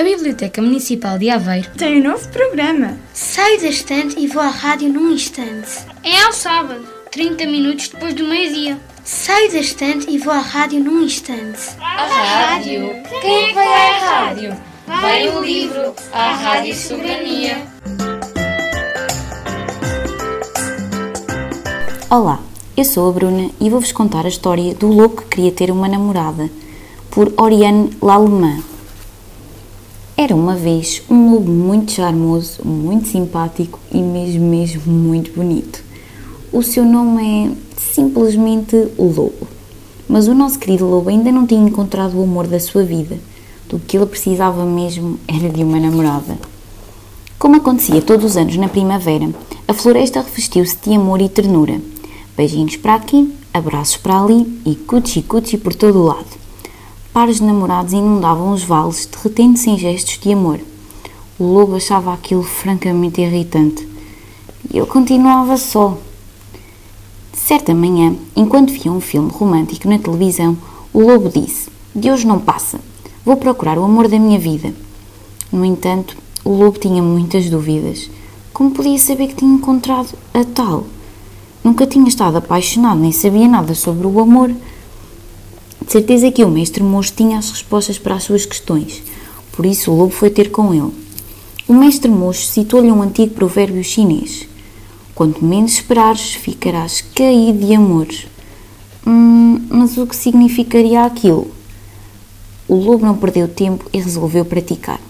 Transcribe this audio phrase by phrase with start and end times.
[0.00, 2.96] A Biblioteca Municipal de Aveiro tem um novo programa.
[3.12, 5.84] Saio da estante e vou à rádio num instante.
[6.02, 8.78] É ao sábado, 30 minutos depois do meio-dia.
[9.04, 11.76] Saio da estante e vou à rádio num instante.
[11.78, 12.94] A rádio?
[13.20, 14.56] Quem é que vai à rádio?
[14.86, 17.58] Vai o livro, a Rádio Soberania.
[22.08, 22.40] Olá,
[22.74, 25.86] eu sou a Bruna e vou-vos contar a história do lobo que queria ter uma
[25.86, 26.48] namorada,
[27.10, 28.69] por Oriane Lallemand.
[30.22, 35.82] Era uma vez um lobo muito charmoso, muito simpático e mesmo, mesmo muito bonito.
[36.52, 39.32] O seu nome é simplesmente Lobo.
[40.06, 43.18] Mas o nosso querido Lobo ainda não tinha encontrado o amor da sua vida.
[43.66, 46.38] Do que ele precisava mesmo era de uma namorada.
[47.38, 49.30] Como acontecia todos os anos na primavera,
[49.66, 51.80] a floresta revestiu-se de amor e ternura.
[52.36, 56.39] Beijinhos para aqui, abraços para ali e cuchi-cuchi por todo o lado
[57.12, 60.60] pares de namorados inundavam os vales, derretendo-se em gestos de amor.
[61.38, 63.88] O lobo achava aquilo francamente irritante.
[64.72, 65.96] E ele continuava só.
[67.32, 70.56] Certa manhã, enquanto via um filme romântico na televisão,
[70.92, 72.80] o lobo disse: De hoje não passa.
[73.24, 74.72] Vou procurar o amor da minha vida.
[75.50, 78.08] No entanto, o lobo tinha muitas dúvidas.
[78.52, 80.84] Como podia saber que tinha encontrado a tal?
[81.64, 84.54] Nunca tinha estado apaixonado, nem sabia nada sobre o amor.
[85.90, 89.02] De certeza que o mestre moço tinha as respostas para as suas questões,
[89.50, 90.92] por isso o lobo foi ter com ele.
[91.66, 94.46] O mestre moço citou-lhe um antigo provérbio chinês:
[95.16, 98.28] Quanto menos esperares, ficarás caído de amores.
[99.04, 101.50] Hum, mas o que significaria aquilo?
[102.68, 105.00] O lobo não perdeu tempo e resolveu praticar.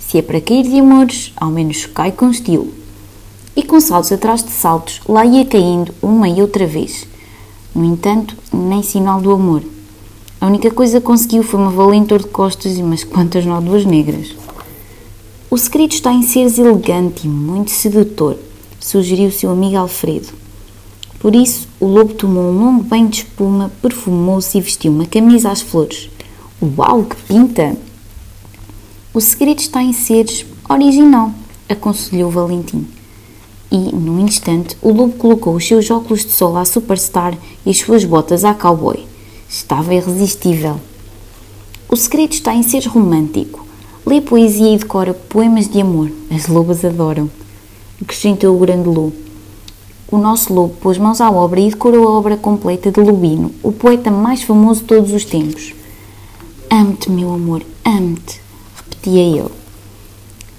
[0.00, 2.72] Se é para cair de amores, ao menos cai com estilo.
[3.54, 7.06] E com saltos atrás de saltos, lá ia caindo uma e outra vez.
[7.74, 9.73] No entanto, nem sinal do amor.
[10.44, 14.34] A única coisa que conseguiu foi uma valentor de costas e umas quantas nódoas negras.
[15.50, 18.36] O segredo está em seres elegante e muito sedutor,
[18.78, 20.28] sugeriu seu amigo Alfredo.
[21.18, 25.50] Por isso, o lobo tomou um longo banho de espuma, perfumou-se e vestiu uma camisa
[25.50, 26.10] às flores.
[26.60, 27.74] Uau, que pinta!
[29.14, 31.32] O segredo está em seres original,
[31.70, 32.86] aconselhou Valentim.
[33.72, 37.32] E, num instante, o lobo colocou os seus óculos de sol à superstar
[37.64, 39.13] e as suas botas à cowboy.
[39.56, 40.80] Estava irresistível.
[41.88, 43.64] O segredo está em ser romântico.
[44.04, 46.10] Lê poesia e decora poemas de amor.
[46.28, 47.30] As lobas adoram.
[48.02, 49.14] Acrescentou o grande lobo.
[50.10, 53.70] O nosso lobo pôs mãos à obra e decorou a obra completa de Lubino, o
[53.70, 55.72] poeta mais famoso de todos os tempos.
[56.68, 58.40] Amo-te, meu amor, amo-te,
[58.76, 59.54] repetia ele.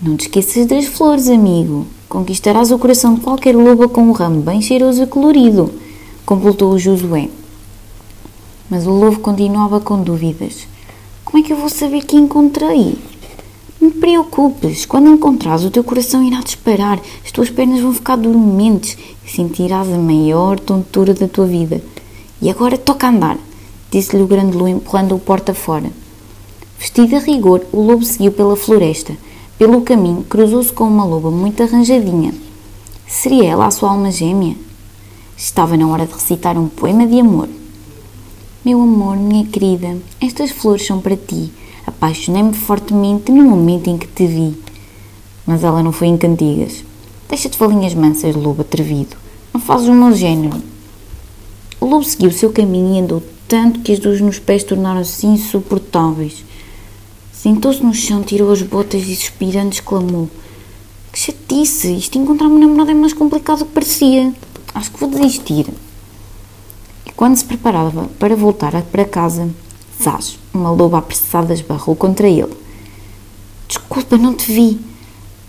[0.00, 1.84] Não te esqueças das flores, amigo.
[2.08, 5.68] Conquistarás o coração de qualquer loba com um ramo bem cheiroso e colorido,
[6.24, 7.28] completou o Josué.
[8.74, 10.66] Mas o lobo continuava com dúvidas.
[11.24, 12.98] Como é que eu vou saber que encontrei?
[13.80, 18.16] Não te preocupes, quando encontrares o teu coração irá disparar, as tuas pernas vão ficar
[18.16, 21.80] dormentes e sentirás a maior tontura da tua vida.
[22.42, 23.38] E agora toca andar,
[23.92, 25.88] disse-lhe o grande lobo empurrando-o porta fora.
[26.76, 29.16] Vestido a rigor, o lobo seguiu pela floresta.
[29.56, 32.34] Pelo caminho, cruzou-se com uma loba muito arranjadinha.
[33.06, 34.56] Seria ela a sua alma gêmea?
[35.36, 37.48] Estava na hora de recitar um poema de amor.
[38.64, 41.52] Meu amor, minha querida, estas flores são para ti.
[41.86, 44.56] Apaixonei-me fortemente no momento em que te vi.
[45.46, 46.82] Mas ela não foi em cantigas.
[47.28, 49.16] Deixa-te falinhas mansas, lobo atrevido.
[49.52, 50.62] Não fazes o meu género.
[51.78, 55.26] O lobo seguiu o seu caminho e andou tanto que as dores nos pés tornaram-se
[55.26, 56.42] insuportáveis.
[57.34, 60.30] Sentou-se no chão, tirou as botas e suspirando exclamou
[61.12, 61.94] Que chatice!
[61.98, 64.32] Isto encontrar uma namorada é mais complicado do que parecia.
[64.74, 65.66] Acho que vou desistir.
[67.24, 69.48] Quando se preparava para voltar para casa,
[69.98, 72.52] Zaz, uma loba apressada, esbarrou contra ele.
[73.66, 74.78] Desculpa, não te vi.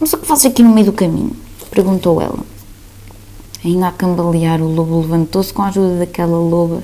[0.00, 1.36] Mas o que fazes aqui no meio do caminho?
[1.70, 2.38] Perguntou ela.
[3.62, 6.82] Ainda a cambalear, o lobo levantou-se com a ajuda daquela loba,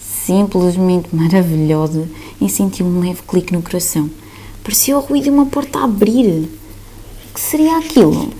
[0.00, 2.08] simplesmente maravilhosa,
[2.40, 4.10] e sentiu um leve clique no coração.
[4.64, 6.50] Parecia o ruído de uma porta a abrir.
[7.30, 8.30] O que seria aquilo?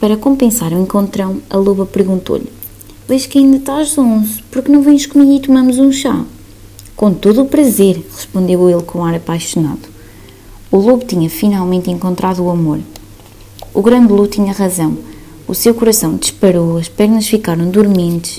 [0.00, 2.63] Para compensar o encontrão, a loba perguntou-lhe:
[3.06, 6.24] Vejo que ainda estás onze, porque não vens comigo e tomamos um chá?
[6.96, 9.88] Com todo o prazer, respondeu ele com ar apaixonado.
[10.70, 12.80] O lobo tinha finalmente encontrado o amor.
[13.74, 14.96] O grande lobo tinha razão.
[15.46, 18.38] O seu coração disparou, as pernas ficaram dormentes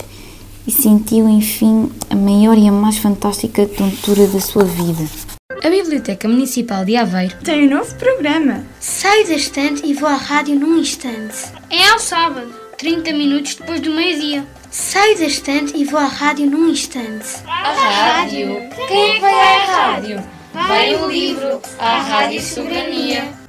[0.65, 5.07] e sentiu, enfim, a maior e a mais fantástica tontura da sua vida.
[5.63, 8.65] A Biblioteca Municipal de Aveiro tem um novo programa.
[8.79, 11.53] Saio da estante e vou à rádio num instante.
[11.69, 14.45] É ao sábado, 30 minutos depois do meio-dia.
[14.69, 17.25] Saio da estante e vou à rádio num instante.
[17.47, 18.61] A rádio?
[18.87, 20.23] Quem é vai à rádio?
[20.53, 23.44] Vai o livro à Rádio Soberania.